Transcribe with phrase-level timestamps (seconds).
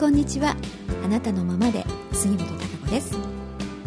[0.00, 0.56] こんにちは。
[1.04, 3.14] あなたのままで杉本孝子です。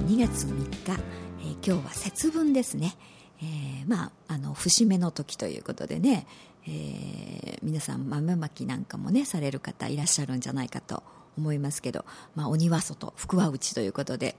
[0.05, 1.02] 2月3日、
[1.41, 2.96] えー、今日は節分ですね、
[3.41, 6.28] えー、まああの節目の時ということでね、
[6.68, 11.01] えー、皆さん豆まきなんかもねされる方いらっしゃるんじゃないかと
[11.36, 14.36] 思いますけど、まあ、鬼は外福は内ということで、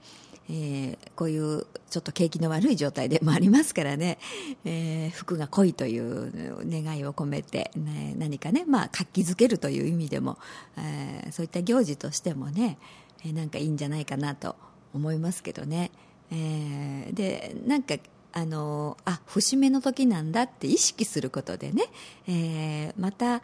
[0.49, 4.19] えー、こういうちょっと景気の悪い状態でもありますからね、
[4.63, 6.31] えー、福が濃いという
[6.65, 10.37] 願いを込めて、ね、何かね、まあ、活気づけるという意味でも、
[10.77, 12.77] えー、そういった行事としてもね、
[13.25, 14.55] えー、なんかいいんじゃないかなと
[14.93, 15.91] 思いますけどね、
[16.31, 17.95] えー、でなんか
[18.33, 21.85] あのあ節目の時なんだって意識することでね、
[22.27, 23.41] えー、またあ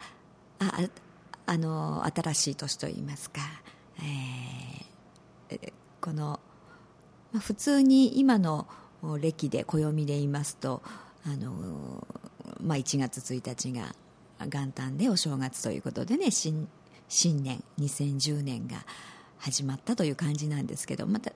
[1.46, 3.40] あの新しい年といいますか、
[5.50, 6.38] えー、この
[7.32, 8.66] まあ、普通に今の
[9.02, 10.82] 暦で暦で言いますと
[11.26, 12.06] あの、
[12.60, 13.94] まあ、1月1日が
[14.46, 16.68] 元旦でお正月ということでね新
[17.08, 18.84] 新年2010年が
[19.38, 21.32] 始まったという感じなんですけどまた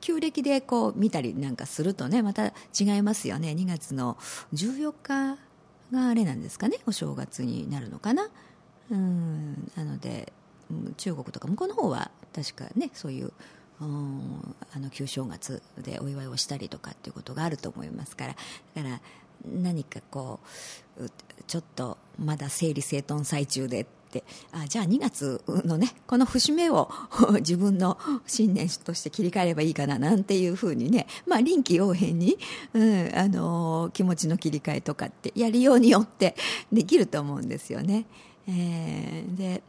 [0.00, 2.48] 旧暦でこう見たりなんかするとねまた
[2.78, 3.50] 違いますよね。
[3.52, 4.16] 2月の
[4.52, 5.38] 14日
[5.92, 8.28] があれなんですかねお正月になるのかな。
[8.90, 10.32] うんなので
[10.96, 13.32] 中国とか向こうの方は確かねそういう
[13.80, 13.84] あ
[14.78, 18.36] の旧正月でお祝いをしたりとかっていうことがあると思いますから。
[18.74, 19.00] だから
[19.44, 20.40] 何かこ
[20.98, 21.10] う
[21.46, 23.94] ちょっとまだ整理整頓最中でって。
[24.52, 26.88] あじゃあ2月のねこの節目を
[27.40, 32.38] 自分の新年として切り替えればいいかななんていうふうにね、まあ、臨機応変に、
[32.74, 36.36] うん、あの気持ちの切り替えとかってやりようによって
[36.72, 38.06] できると思うんですよね。
[38.46, 39.64] えー、で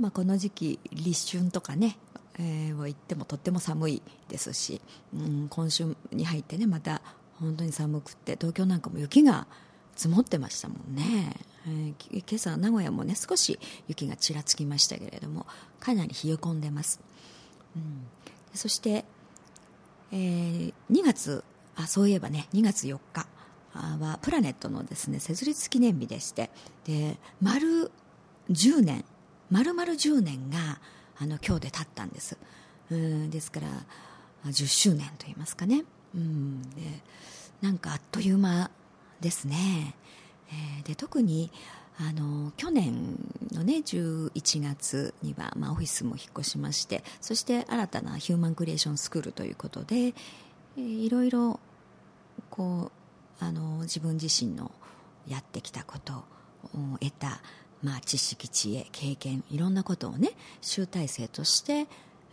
[0.00, 1.98] まあ、この時期立春とかね
[2.42, 4.80] えー、を行ってもとっても寒いですし、
[5.14, 7.02] うん、今週に入ってねまた
[7.38, 9.46] 本当に寒くて東京なんかも雪が
[9.94, 15.46] 積もってましたもんね、えー、今朝名古屋もね少し雪がちらつきましたけれども
[15.80, 17.00] かなり冷え込んでます、
[17.76, 18.06] うん、
[18.54, 19.04] そして、
[20.10, 21.44] えー、2月
[21.76, 23.26] あそういえばね2月4日
[23.74, 26.50] はプラネットのですね設立記念日でして
[26.84, 27.92] で丸
[28.50, 29.04] 10年
[29.50, 30.80] 丸々10年が
[31.20, 32.38] あの今日で経ったんです。
[32.90, 33.68] うんですから
[34.46, 35.84] 10周年といいますかね。
[36.14, 36.80] うんで
[37.60, 38.70] なんかあっという間
[39.20, 39.94] ですね、
[40.48, 41.50] えー、で特に
[41.98, 43.18] あの去年
[43.52, 44.30] の、ね、11
[44.62, 51.60] 月には、まあ、オフィスも引っ越しましてそして新たなヒューマンクリエーションスクールということで、えー、いろいろ
[52.48, 52.90] こ
[53.40, 54.70] うあの自分自身の
[55.28, 57.42] やってきたことを得た
[57.82, 61.86] まあ、知識知恵経験いろんなことをね集大成として、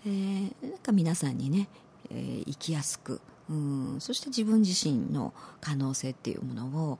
[0.05, 1.69] えー、なんか皆さんにね、
[2.11, 6.99] えー、生きやすくうんそして自分自身の可能性っていうものを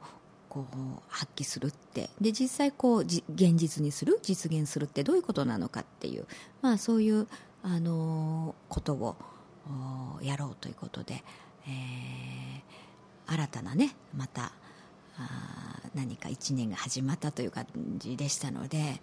[0.50, 6.26] こう発揮するってで実際こう現実にする実現するってどういうことなのかっていう、
[6.62, 7.28] まあ、そういう、
[7.64, 9.16] あのー、ことを
[10.22, 11.24] やろうということで、
[11.68, 14.54] えー、新たなねまた
[15.20, 17.66] あ何か1年が始まったという感
[17.98, 19.02] じでしたので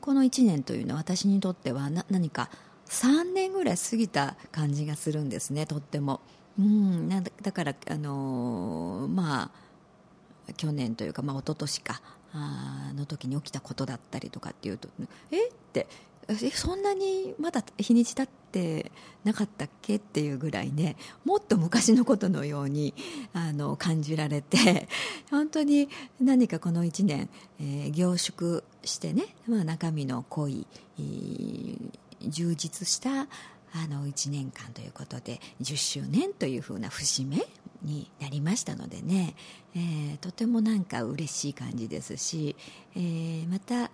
[0.00, 2.50] この1年というのは私にとっては何か
[2.86, 6.20] 3年ぐらい過ぎた感じがするんですねとっても。
[6.58, 9.50] うんだから、あのー、ま
[10.48, 12.00] あ去年というか、まあ、一昨年か
[12.32, 14.88] あの時に起きたことだったりとかっていうと
[15.30, 15.48] え？
[15.48, 15.88] って
[16.54, 18.90] そんなにまだ日にち経って
[19.24, 22.94] なかったっけっていうぐらいねもっと昔のことのように
[23.32, 24.88] あの感じられて
[25.30, 25.88] 本当に
[26.20, 27.28] 何かこの1年、
[27.60, 30.66] えー、凝縮してね、まあ、中身の濃い、
[32.20, 33.28] 充実した
[33.76, 37.44] あの1年間ということで10周年というふうな節目
[37.82, 39.34] になりましたのでね、
[39.74, 42.54] えー、とてもなんか嬉しい感じですし、
[42.94, 43.90] えー、また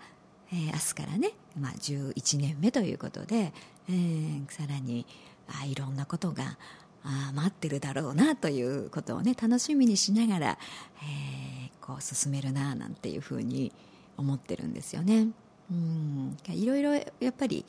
[0.52, 3.52] えー、明日からね、まあ、11年目ということで、
[3.88, 5.06] えー、さらに
[5.48, 6.58] あいろんなことが
[7.04, 10.58] あ待ってるだろうなということをね楽しみにしながら、
[11.02, 13.72] えー、こう進めるななんていうふうに
[14.16, 15.28] 思ってるんですよね。
[15.70, 17.64] うんいろいろやっぱり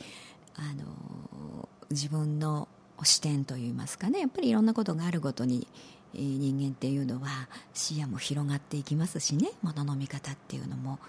[0.55, 2.67] あの自分の
[3.03, 5.67] 視点といいますかねやっぱりいろんなことがあるごとに
[6.13, 10.99] 人間っていうのは視野も広がっていきますしねものの見方っていうのも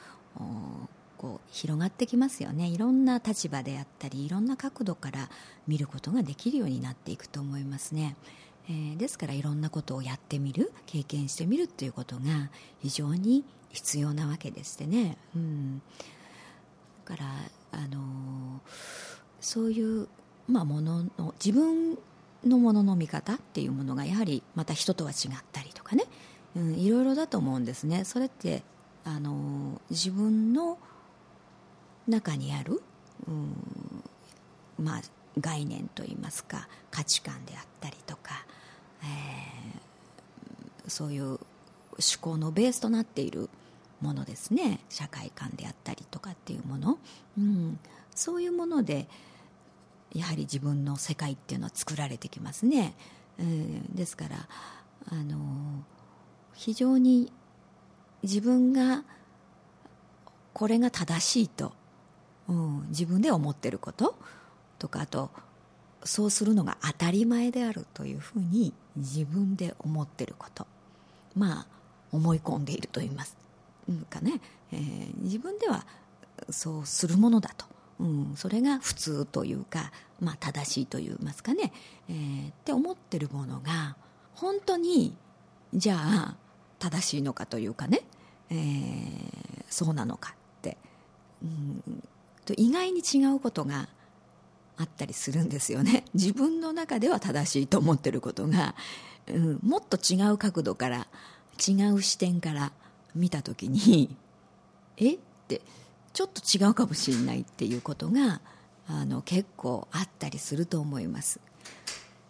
[1.23, 2.67] こう広がってきますよね。
[2.67, 5.31] いろんな立場であったりいろんな角度から
[5.69, 8.17] 見ることができるようになっていくと思いますね、
[8.69, 15.81] えー、ですからいろんなことをやってみる経験してみるっていうことが非常に必要なわけでしてね、うん、
[17.07, 17.27] だから
[17.71, 18.61] あのー、
[19.41, 20.09] そういう、
[20.49, 21.99] まあ、ものの自分
[22.45, 26.05] のものの見方っていうものがやはりまた人とは違ったりとかね、
[26.57, 28.03] うん、いろいろだと思うんですね。
[28.05, 28.65] それって
[29.05, 30.79] あの自分の
[32.09, 32.83] 中にある、
[33.27, 34.05] うん、
[34.79, 35.03] まあ、
[35.39, 38.45] 概念といいますか価値観であったりとか、
[39.03, 41.39] えー、そういう思
[42.21, 43.49] 考のベースとなっている
[44.01, 44.81] ものですね。
[44.89, 46.99] 社会観であったりとかっていうもの、
[47.39, 47.79] うん、
[48.15, 49.09] そういうもので
[50.15, 52.95] やはり自分の世界っていうのは作られてきますね、
[53.39, 54.49] えー、ですから
[55.11, 55.85] あの
[56.55, 57.33] 非常に
[58.23, 59.05] 自分が
[60.53, 61.73] これが正しいと、
[62.49, 64.17] うん、自分で思ってること？
[64.79, 65.31] とかあと
[66.05, 70.67] そうするのが当たり前であるというふうに自分で思ってること。
[71.35, 71.67] まあ
[72.11, 73.37] 思い込んでいると言います。
[74.11, 74.41] かね、
[74.71, 75.85] えー、自分では
[76.51, 77.67] そうするものだと、
[77.99, 79.91] うん、それが普通というか、
[80.21, 81.73] まあ、正しいといいますかね、
[82.09, 83.97] えー、って思ってるものが
[84.35, 85.17] 本当に
[85.75, 86.37] じゃあ
[86.79, 88.03] 正しいのかというかね、
[88.51, 90.77] えー、そうなのかって、
[91.43, 92.03] うん、
[92.45, 93.89] と意外に違うことが
[94.77, 96.05] あったりするんですよね。
[96.15, 98.75] 自分の中では正しいと思ってることが、
[99.29, 101.07] うん、もっと違う角度から
[101.67, 102.73] 違う視点から
[103.15, 104.17] 見た時に
[104.97, 105.15] え？
[105.15, 105.19] っ
[105.49, 105.61] て
[106.13, 108.41] ちょっと違うかもしれないっていうことが
[108.87, 111.41] あの結構あったりすると思います。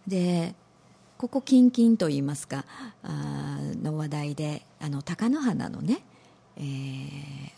[0.07, 0.55] で
[1.17, 2.65] ここ近々といいますか
[3.01, 6.03] あの話題であの貴乃花のね、
[6.57, 7.53] えー、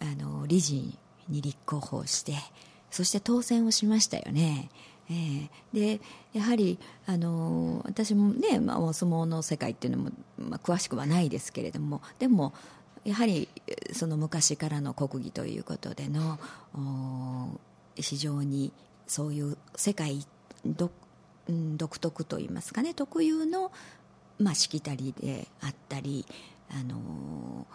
[0.00, 0.96] あの理事
[1.28, 2.34] に立候補して
[2.90, 4.70] そして当選をしましたよね。
[5.10, 6.00] えー、で
[6.34, 12.52] やはり、あの私もね、まあ、お相撲の世界っていうのも、まあ、詳しくはないですけれどもでも
[13.04, 13.48] やはり
[13.92, 16.38] その昔からの国技ということでの
[17.96, 18.70] 非常に
[19.06, 20.26] そういう世界
[20.66, 20.92] 独
[21.48, 23.72] 独特といいますかね特有の、
[24.38, 26.26] まあ、しきたりであったり、
[26.70, 27.66] あの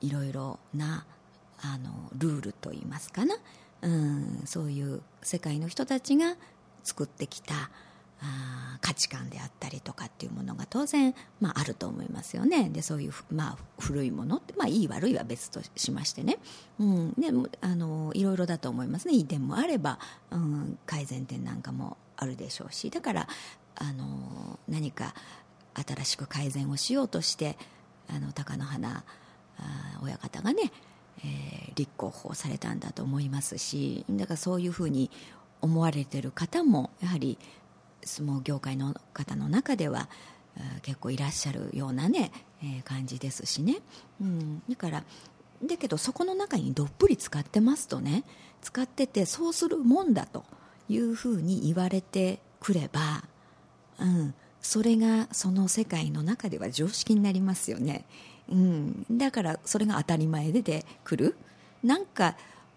[0.00, 1.06] いろいろな
[1.60, 3.36] あのルールといいますかな。
[3.82, 6.36] うん、そういう世界の人たちが
[6.82, 7.70] 作ってきた
[8.20, 12.68] あ価値観であったりとかっていうものが当然、まあ、あると思いますよね。
[12.70, 16.38] でそういう、まあ、古いものって、まあ、いい悪いは別としましてね、
[16.80, 17.28] うん、で
[17.60, 19.14] あのいろいろだと思いますね。
[19.14, 20.00] いい点もあれば、
[20.30, 22.90] うん、改善点なんかもあるでしょうし。
[22.90, 23.28] だから
[23.76, 25.14] あの何か
[25.74, 27.56] 新しく改善をしようとして
[28.08, 29.04] あの貴乃花
[30.02, 30.72] 親方がね
[31.24, 35.10] えー、立候補されたんだと思いますしだからそういうふうに
[35.60, 37.38] 思われている方もやはり
[38.04, 40.08] 相撲業界の方の中では
[40.82, 42.32] 結構いらっしゃるようなね、
[42.62, 43.78] えー、感じですしね、
[44.20, 45.04] うん、だから
[45.64, 48.24] だけどそこの中にどっぷり使ってますとね
[48.62, 50.44] 使っててそうするもんだと
[50.88, 53.24] いうふうに言われてくれば、
[54.00, 58.06] うん、それがその世界の中では常識になりますよね。
[58.50, 61.36] うん、だからそれが当たり前で出てくる。
[61.82, 62.36] なんか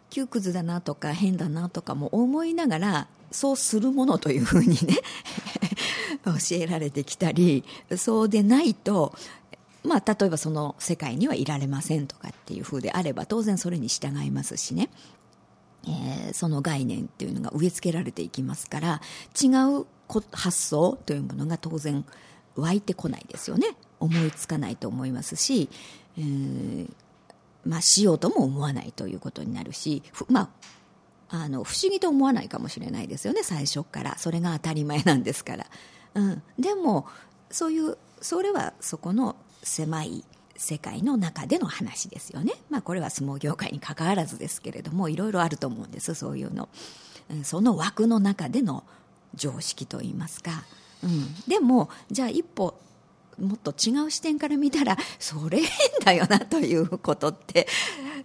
[0.09, 4.97] 窮屈だなとか変だなとかも思いながらそうするものというふうにね
[6.25, 7.63] 教えられてきたり
[7.97, 9.15] そうでないと
[9.83, 14.89] まあ、例えばその世界にはいられませんとかっていうふうであれば当然それに従いますしね、
[15.88, 19.01] えー、その概念っていうのが植え付けられていきますから
[19.41, 19.48] 違
[19.79, 19.86] う
[20.31, 22.05] 発想というものが当然
[22.55, 23.75] 湧いてこないですよね。
[24.01, 25.70] 思いつかないと思いますし、
[26.17, 26.89] えー、
[27.65, 30.50] まあ、しようとも思わないということになるし、ま
[31.29, 34.17] あ、あの不思議と思わないかもしれないですよね最初から。
[34.17, 35.65] それが当たり前なんですから、
[36.15, 37.08] うん、でも
[37.50, 40.25] そういうそれはそこの狭い
[40.58, 46.70] 世界の中での話ですよね、まあ、これは相撲業界にかかわらずですけれどもいろいろあると思うんですそういうの。
[47.31, 47.43] うん。
[47.43, 48.84] その枠の中での
[49.34, 50.63] 常識といいますか、
[51.03, 52.75] うん、でもじゃあ一歩
[53.39, 55.69] もっと違う視点から見たらそれ変
[56.03, 57.67] だよなということって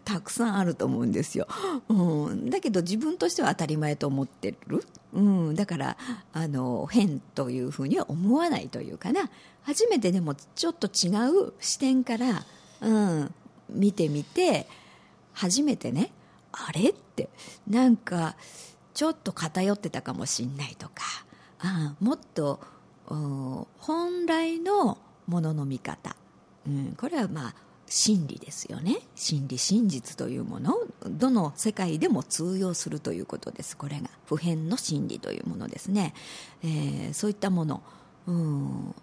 [0.04, 1.46] たくさんあると思うんですよ、
[1.88, 5.96] うん、だけど自分としては当たり前と思ってる、うん、だから
[6.32, 9.30] あの変というふうには思わないというかな。
[9.66, 11.10] 初めてでもちょっと違
[11.48, 12.44] う視点から、
[12.82, 13.34] うん、
[13.68, 14.68] 見てみて
[15.32, 16.12] 初めてね
[16.52, 17.28] あれって
[17.68, 18.36] なんか
[18.94, 21.02] ちょっと偏ってたかもしんないとか
[21.58, 22.60] あもっと
[23.06, 26.16] 本来のものの見方、
[26.66, 27.54] うん、これはまあ
[27.88, 28.98] 真理ですよね。
[29.14, 30.74] 真理真実というもの。
[31.08, 33.76] どの世界でも通用するということです。
[33.76, 36.12] これが普遍の真理というものですね、
[36.64, 37.82] えー、そういったもの、
[38.26, 38.94] うん、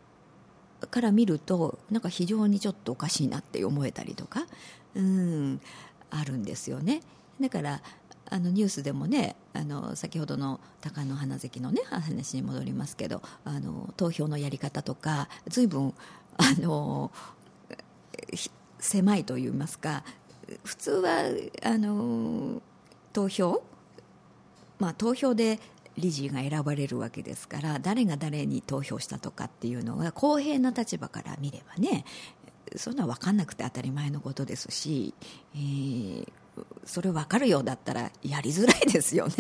[0.88, 4.46] から見るとなんか非常にちょっとおかしいなって思えたりとか、
[4.96, 5.62] うん、
[6.10, 7.02] あるんですよね。
[7.40, 7.82] だから
[8.34, 15.94] あのニュースでもねあの先ほどの貴乃花関のね話に戻りますけどあの投票のやり方とか随分
[16.38, 17.12] あの
[18.80, 20.04] 狭いといいますか
[20.64, 21.12] 普通は
[21.62, 22.64] あの
[23.14, 23.64] 投票
[24.80, 25.60] まあ投票で
[26.00, 32.04] 理事が選ばれるわけですから誰が誰に投票したとかっていうのが公平な立場から見ればね
[32.78, 35.14] そんな分かんなくて当たり前のことですし、
[35.54, 36.28] えー、
[36.86, 37.60] それ分かるよ。
[37.60, 39.34] うだったらやりづらいですよね。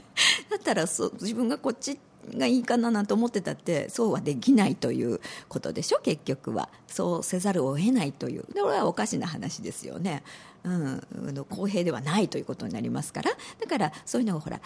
[0.50, 1.98] だったらそ自分がこっち
[2.36, 6.00] がいいかななんて思ってたってそうはできないということでしょ？
[6.02, 6.68] 結局は。
[6.86, 8.42] そうせざるを得ないという。
[8.44, 10.22] これはおかしな話ですよね、
[10.64, 11.02] うん、
[11.48, 13.30] 公平ではないということになりますから。
[13.60, 14.60] だからそういうのがほら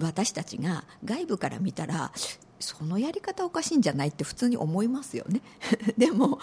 [0.00, 2.12] 私たちが外部から見たら
[2.58, 5.42] そのやり方おかしいんじゃないって普通に思いますよね。
[5.98, 6.38] でも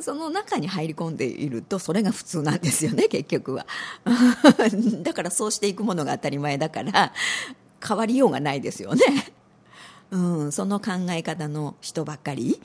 [0.00, 3.66] その中に入り込んでいるとそれが普通なんですよね 結局は。
[5.02, 7.12] だからそうしていくものが当たり前だから
[7.86, 9.32] 変わりようがないですよね。
[10.10, 12.60] うん、その考え方の人ばっかり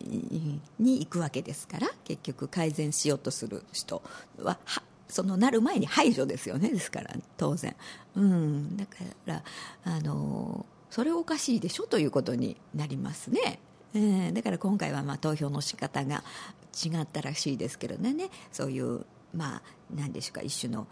[0.00, 0.60] に
[1.00, 4.02] 行くわけですから結局改善しようとする人
[4.38, 4.58] は
[5.08, 7.76] そのなる前に排除ですよねですから当然、
[8.16, 9.42] うん、だから
[9.84, 10.64] あの
[10.96, 13.58] それおかしいでしょということになりますね、
[13.92, 16.24] えー、だから今回はまあ投票の仕方が
[16.72, 18.30] 違ったらしいですけどね。
[18.50, 19.62] そういうまあ
[19.94, 20.86] 何でしょうか一種の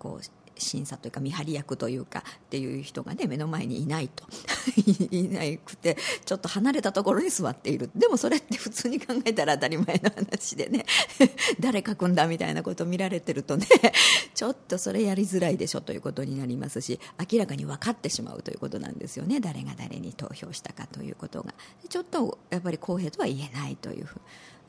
[0.00, 0.24] こう
[0.58, 4.24] 審査というか見張り役というかっていう人がね目の前にいないと。
[5.10, 7.90] いなくてちょっと離れたところに座っている。
[7.94, 10.84] でもそれって普通に考えたら当たり前の話でね。
[11.60, 13.66] 誰書くんだみたいなことを見られてるとね。
[14.34, 17.00] ちょっとそれやりづらいでしょということになりますし
[17.30, 19.40] 明らかに分かってしまうということなんですよね。
[19.40, 21.54] 誰が誰に投票したかということが。
[21.88, 24.20] ちょっとやっぱり公平とは言えないというふう。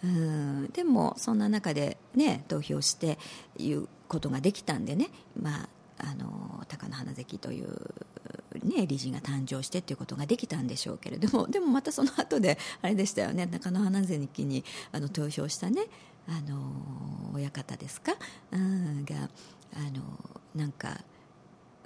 [0.04, 0.70] うん。
[0.72, 3.18] でもそんな中でね投票して
[3.58, 5.10] いうことができたんでね。
[5.40, 5.70] まあ
[6.00, 7.68] あの高野花関という、
[8.64, 15.84] ね、理事が誕生してということができたんでしょうけれども でもまたその後であれでしたよね中野花関にあの投票したね
[16.28, 18.14] あの親方ですか、
[18.52, 19.30] うん、が
[19.74, 21.02] あのなんか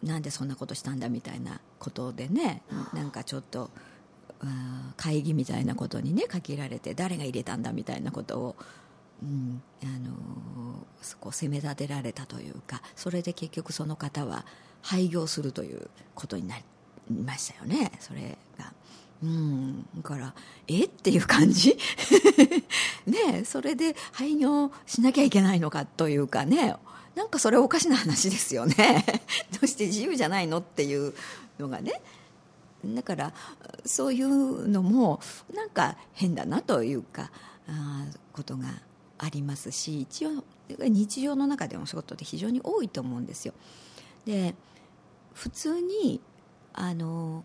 [0.01, 2.61] なんでそんなことしたんだみたいなことでね
[2.93, 3.69] なんかちょっと。
[4.97, 8.55] 会議みたいなことにねかけられて誰が入れたんだみたいなことを
[9.23, 14.45] うん、あのそこ責め立てられたというかそれで結局その方は
[14.81, 16.63] 廃業するということになり
[17.15, 18.73] ましたよねそれが。
[19.23, 20.33] うん、だから
[20.67, 20.83] え？
[20.83, 21.77] っていう感じ？
[23.07, 26.75] ねそれで廃業しなきゃいけないのかというかね。
[27.15, 29.05] なんかそれおかしな話ですよね。
[29.53, 31.13] どうして自由じゃないのっていう
[31.57, 32.01] のがね。
[32.83, 33.33] だから
[33.85, 35.21] そういうのも
[35.53, 37.31] なんか変だなというか
[37.69, 38.65] あことが
[39.17, 40.43] ありますし一応
[40.79, 43.53] 日常の中でも仕事って非常に多いと思うんですよ。
[44.25, 44.55] で
[45.33, 46.21] 普通に
[46.73, 47.43] あの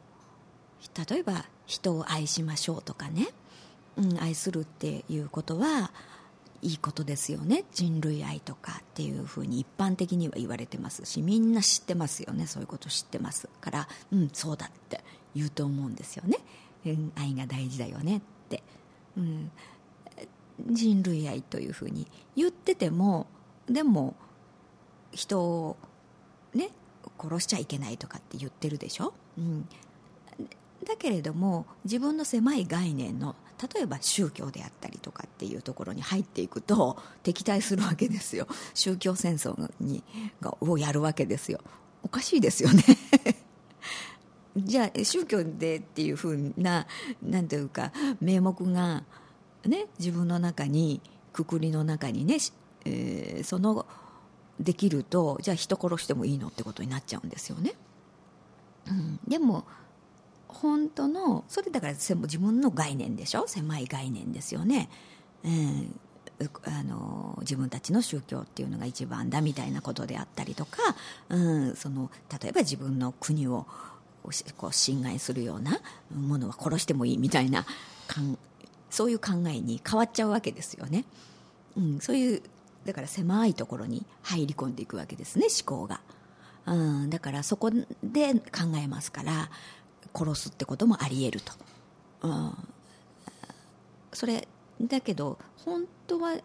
[1.09, 3.29] 例えば人を愛しましょうとかね、
[3.97, 5.91] うん、愛するっていうことは
[6.63, 7.65] いいことですよね。
[7.73, 12.47] 人類愛とかっていうふうに一般的には言われてますしみんな知ってますよね。
[12.47, 13.49] そういうこと知ってます。
[13.61, 15.03] からうんそうだって
[15.35, 16.39] 言うと思うんですよね、
[16.87, 18.63] うん、愛が大事だよねって、
[19.17, 19.51] うん、
[20.67, 23.27] 人類愛というふうに言ってても
[23.67, 24.15] でも
[25.13, 25.77] 人を
[26.55, 26.71] ね
[27.21, 29.69] 殺しちゃいけないとかって言ってるでしょ、うん、
[30.85, 33.35] だけれども自分の狭い概念の
[33.75, 38.47] 例えば宗教であったりとかっていうところに入っていくと敵対するわけですよ。
[38.73, 40.05] 宗教戦争に
[40.61, 41.61] をやるわけですよ。
[42.05, 42.85] おかしいですよね。
[44.57, 46.87] じゃあ宗教でっていうふうな
[47.21, 49.05] なんていうか名目が
[49.69, 51.01] ね、自分の中に
[51.33, 52.39] くくりの中にね、
[52.85, 53.87] えー、その
[54.59, 57.75] できるとじゃあ人殺してもいいのってことになっちゃうんですよね。
[58.89, 59.65] うん、でも
[60.49, 63.47] 本当のそれだから自分の概念でしょ？
[63.47, 64.89] 狭い概念ですよね。
[65.45, 66.01] うん
[66.65, 70.79] あの自分たちの宗教っていうのが一番だみたいなことであったりとか、
[71.31, 73.67] うん、その例えば自分の国を
[74.57, 75.81] こう侵害するような
[76.15, 77.67] ものは殺してもいいみたいな
[78.91, 81.05] そういう考えに変わっちゃうわけですよね、
[81.77, 82.43] うん、そういう
[82.85, 86.01] だから狭いところに入り込んでいくわけですね思考が、
[86.67, 86.75] う
[87.07, 88.41] ん、だからそこで考
[88.83, 89.51] えますから
[90.15, 91.53] 殺すってこともありえると、
[92.23, 92.53] うん、
[94.13, 94.49] それ
[94.81, 96.37] だけど本当は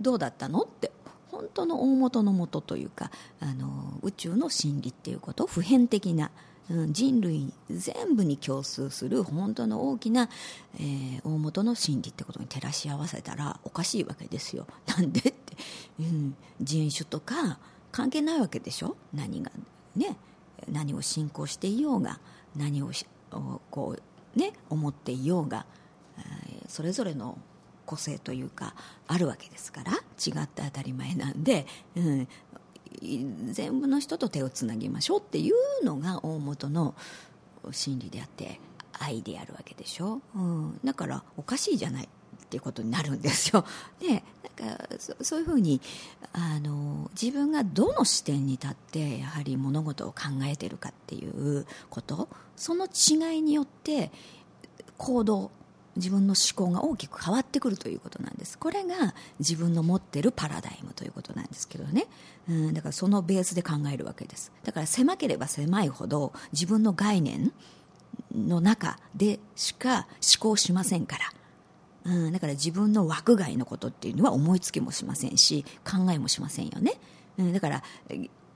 [0.00, 0.90] どうだったのって
[1.30, 3.10] 本当の大元のもとというか
[3.40, 6.30] あの宇宙の真理っていうこと普遍的な
[6.68, 10.28] 人類全部に共通する本当の大きな、
[10.76, 14.66] えー、大元の真理ってことに照らし合わせたらおかしいわけですよ。
[14.86, 15.32] なんでって、
[16.00, 17.58] うん、人種とか
[17.92, 18.96] 関係ないわけでしょ？
[19.14, 19.52] 何が
[19.94, 20.16] ね
[20.70, 22.18] 何を信仰していようが
[22.56, 22.90] 何を
[23.70, 23.96] こ
[24.34, 25.66] うね思っていようが、
[26.18, 27.38] えー、それぞれの
[27.84, 28.74] 個性というか
[29.06, 32.28] あるわけですから違って当たり前なんで、うん、
[33.52, 36.94] 全部の人と手をつなぎましょうっていうのが大元の
[37.70, 38.60] 真理であって
[38.98, 43.64] 愛であるわけでしょ、うん、だからおかしいじゃないっていうことになるんですよ。
[44.00, 44.22] で
[44.64, 45.80] なんかそういうふうに
[46.32, 52.28] あの自分がどの視点に立ってやはり物事を考えてるかっていうこと。
[52.56, 54.10] その違いによって
[54.96, 55.50] 行動
[55.96, 58.58] 自分の思考が大きく変わってくるということなんです。
[58.58, 62.06] これが自分の持っているパラダイムということなんですけどね、
[62.48, 64.52] うん、だからそのベースで考えるわけです。
[64.64, 67.52] だから狭ければ狭いほど自分の概念
[68.34, 71.16] の中でしか思考しませんか
[72.04, 76.94] ら、うん、だから自分の枠外のことっていうのは思いつきもしませんし考えもしませんよね、
[77.38, 77.82] うん、だから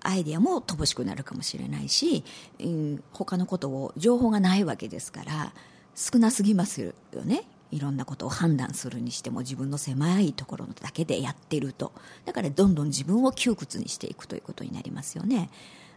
[0.02, 2.24] アイデアも乏しくなるかもしれないし、
[2.58, 5.52] うん、他のことを情報がないわけですから
[5.94, 6.92] 少なすぎますよ
[7.24, 7.44] ね。
[7.70, 11.92] いろんなことを判断するにしても自分の狭いところだけでやってると。
[12.24, 15.50] だからどんどん自分を窮屈にしていくということになりますよね、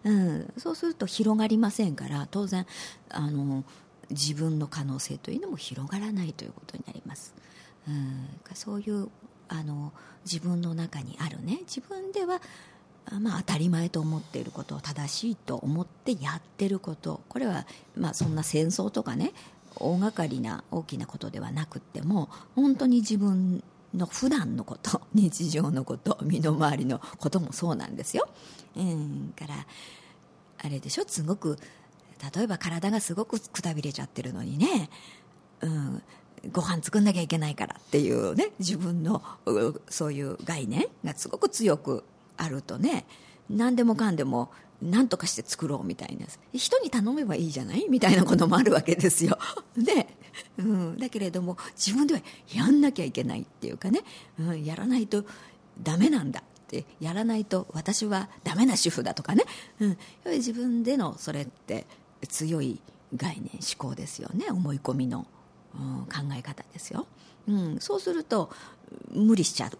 [0.04, 2.66] うん、そうすると広がりませんから当然
[3.10, 3.64] あの
[4.10, 7.34] 自分の可能性というのも広がらないということになります、
[7.88, 9.10] うん、そういう
[9.48, 9.92] あの
[10.26, 11.60] 自分の中にあるね。
[11.62, 12.40] 自分では
[13.20, 17.20] まあ、当たり前と思っていることを正しいと思ってやってること。
[17.28, 17.66] これは、
[17.98, 19.34] まあ、そんな戦争とかね
[19.76, 23.64] 大掛かりな大きなことではなくても本当に自分
[23.94, 28.28] の普段のこと 日常のこと身の回りのこともそうなんですよ。
[28.76, 29.66] うん、から
[30.60, 31.06] あれでしょ？
[31.08, 31.58] すごく
[32.36, 34.90] 例えば体がすごくくたびれちゃってるのにね、
[35.62, 36.02] うん、
[36.52, 39.22] ご飯作んなきゃいけないからっていうね自分の
[39.90, 42.04] そういう概念がすごく強く
[42.38, 43.06] あるとね
[43.50, 44.52] 何でもかんでも
[44.92, 46.26] 何とかして作ろうみたいな。
[46.54, 47.88] 人に頼めばいいじゃない？
[47.90, 49.38] みたいなこともあるわけですよ。
[49.78, 50.08] で、
[50.58, 52.22] うん、だけれども自分では
[52.54, 54.02] やんなきゃいけないっていうかね、
[54.40, 55.26] うん、やらないと
[55.82, 56.86] ダメなんだって。
[57.00, 59.44] やらないと私はダメな主婦だとかね、
[59.80, 61.86] うん、やっぱり自分でのそれって
[62.28, 62.82] 強い
[63.16, 64.48] 概念思考ですよね。
[64.50, 65.28] 思い込みの、
[65.76, 67.06] うん、考え方ですよ、
[67.48, 68.50] うん、そうすると
[69.12, 69.78] 無理しちゃう。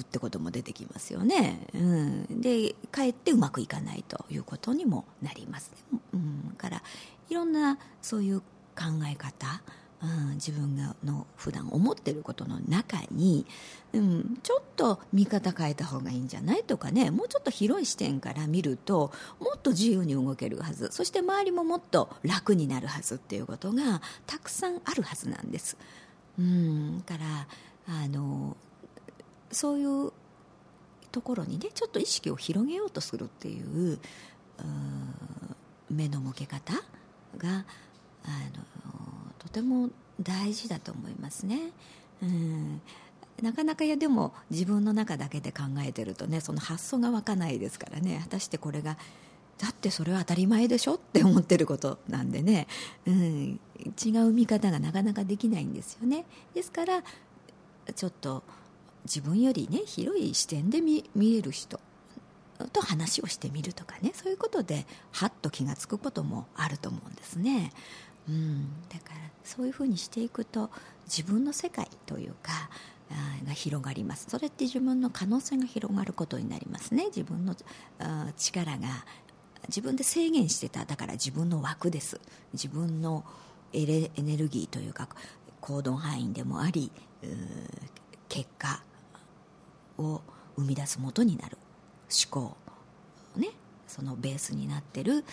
[0.00, 5.72] ってことも出てきますよね、うん、でかえってうまくいかないということにもなります、
[6.12, 6.82] うん、から
[7.28, 9.62] いろんなそういう考え方
[10.00, 13.46] うん、自分がの普段思っていることの中に、
[13.92, 17.10] うん、ちょっと見方変えた方がいいんじゃないとかね。
[17.10, 20.90] もうちょっと広い視点から見るともっと自由に動けるはず。
[20.92, 25.76] そして周りももっと楽になるはずっていうことがたくさんあるはずなんです。
[26.38, 27.48] うん、から
[27.88, 28.56] あの
[29.50, 30.12] そういう
[31.10, 33.98] ところにねちょっと意識を広げようとするっていう
[35.90, 36.74] 目の向け方
[37.36, 37.64] が
[38.24, 38.62] あの
[39.38, 41.72] とても大事だと思いますね。
[42.22, 42.80] うん。
[43.42, 48.18] なかなかやでも自分の中だけで考えてるとねその発想が湧かないですからね。
[48.22, 48.98] 果たしてこれが
[49.58, 52.66] だってそれは当たり前でしょって思ってることなんでね、
[53.06, 53.60] うん、
[54.04, 56.26] 違う見方がなかなかできないんですよね。
[56.54, 57.02] ですから
[57.94, 58.42] ちょっと
[59.08, 61.80] 自分よりね広い視点で見える人
[62.72, 67.72] と話をしてみるとかねそういうことではっと気が付くこともあると思うんですね。
[68.28, 70.70] うん、だからそういうふうにしていくと
[71.06, 72.68] 自分の世界というか
[73.46, 74.26] が広がります。
[74.28, 77.06] それって自分の可能性が広がることになりますね。
[77.06, 77.56] 自分の
[78.36, 78.88] 力が
[79.68, 80.84] 自分で制限してた。
[80.84, 82.20] だから自分の枠です。
[82.52, 83.24] 自分の
[83.72, 85.08] エネルギーというか
[85.60, 86.92] 行動範囲でもあり
[88.28, 88.82] 結果
[89.98, 90.22] を
[90.56, 91.58] 生み出す元になる。
[92.10, 92.56] 思考、
[93.36, 93.50] ね、
[93.86, 95.24] そのベースになってる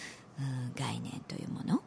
[0.75, 1.82] 概念というもの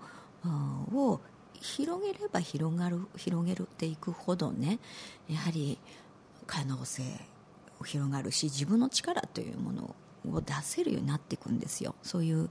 [0.99, 1.21] を
[1.61, 4.79] 広げれば広がる広げるっていくほどね
[5.29, 5.79] やはり
[6.47, 7.03] 可能性
[7.81, 9.95] を広がるし自分の力というもの
[10.33, 11.95] を出せるようになっていくんですよ。
[12.03, 12.51] そういう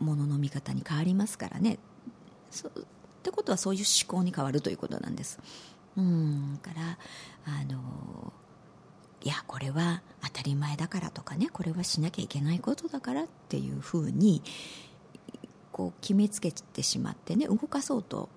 [0.00, 1.78] ものの見方に変わりますからね。
[2.50, 2.72] そっ
[3.22, 5.38] てことはそういう思考に変わるということなんです。
[5.96, 6.98] うんから
[7.44, 8.32] あの
[9.24, 14.42] いやこれは当たり前だからとかねこれはしなきゃいけないことだからっていうふうに
[15.72, 18.28] こう決めつけてしまってね動かそうと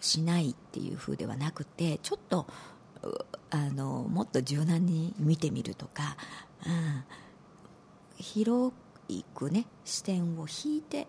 [0.00, 2.46] しないっていうふうではなくてちょっと
[3.50, 6.16] あのもっと柔軟に見てみるとか、
[6.66, 7.04] うん、
[8.16, 8.74] 広
[9.34, 11.06] くね視点を引いて、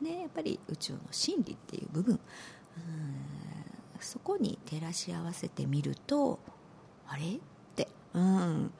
[0.00, 2.20] ね、やっぱり宇宙の真理っていう部分、うん、
[4.00, 6.38] そこに照らし合わせてみると
[7.06, 7.40] あれ？
[8.14, 8.72] うん。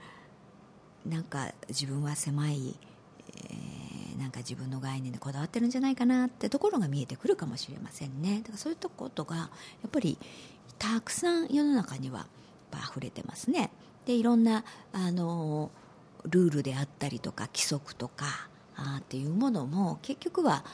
[1.07, 2.77] なんか自分は狭い、
[3.37, 8.39] えー、なんか自分の概念でこだわってるんじゃないかなってところが見えてくるかもしれませんね。
[8.39, 9.51] だからそういうことがや
[9.87, 10.19] っぱり
[10.79, 12.27] たくさん世の中には
[12.73, 13.71] 溢れてますね。
[14.07, 15.71] でいろんなあの
[16.25, 20.65] ルールであったりとか規則とかあっていうものも結局は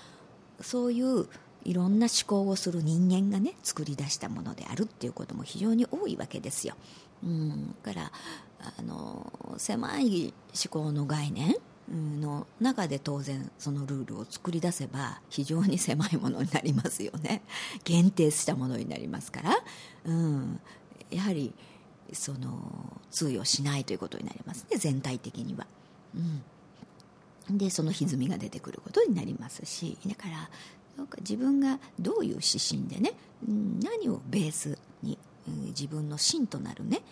[0.60, 1.26] そういう
[1.64, 6.74] いろんな思考をする人間がね作り出したものであるっていうことも非常に多いわけですよ。
[7.22, 8.10] うん、から
[8.62, 11.54] あの狭い思考の概念
[11.90, 17.42] の中で当然そのルールを作り出せば非常に狭いものになりますよね。
[17.84, 19.58] 限定したものになりますから、
[20.04, 20.60] うん、
[21.10, 21.52] やはり
[22.12, 24.76] その通用しないということになりますね。
[24.76, 25.66] 全体的には。
[27.48, 29.98] うん、でその歪みが出てくることになりますし。
[30.06, 30.50] だから
[31.20, 37.02] 自分がどういう指針でね何をベースに自分の芯となるね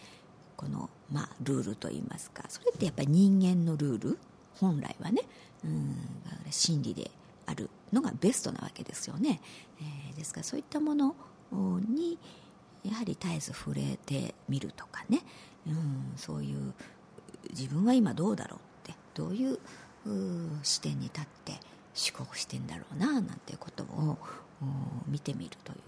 [0.59, 4.19] この、まあ、ルールといいますかそれってやっぱり人間のルール？
[4.61, 5.23] 本来はね。
[5.65, 5.97] うん。
[6.51, 7.11] 真理で
[7.47, 9.41] あるのがベストなわけですよね、
[9.81, 11.15] えー、ですからそういったもの
[11.89, 12.19] に
[12.85, 15.23] やはり絶えず触れてみるとかね、
[15.67, 16.75] うん、そういう
[17.51, 18.59] 自分は今どうだろう
[18.91, 19.59] ってどういう
[20.63, 21.53] 視点に立って
[22.13, 24.19] 思考してんだろうななんてことを
[25.07, 25.79] 見てみるという。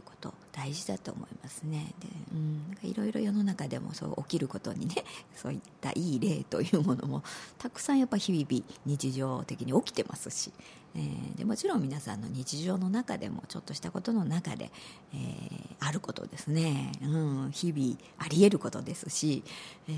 [0.61, 1.94] 大事だと思いますね。
[2.01, 4.94] で、うん、いろいろ世の中でもそう起きることにね
[5.35, 7.23] そういったいい例というものも
[7.57, 10.53] たくさんやっぱ日々日常的に起きてますし、
[10.94, 14.70] えー、でもちろん皆さんの日常の中でもちょっとしたことの中で、
[15.14, 17.07] えー、あることですね、う
[17.46, 19.42] ん、日々あり得ることですし、
[19.88, 19.92] え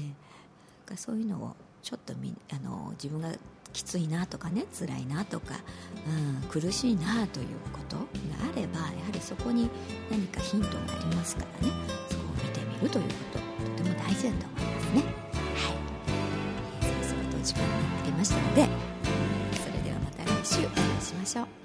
[0.87, 3.31] ー、そういうのをちょっとみあの自分が
[3.73, 5.55] きついなとかね辛いなとか、
[6.07, 8.03] うん、苦しいなということが
[8.53, 9.69] あればやはりそこに
[10.11, 11.73] 何かヒントがありますからね。
[12.09, 15.03] そこを見てみるということとても大事だと思いますね。
[15.03, 15.75] はい、
[16.83, 18.69] えー、そろそろと時間になってきましたので、
[19.57, 21.62] それではまた来週お会いしましょう。